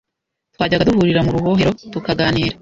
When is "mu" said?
1.25-1.31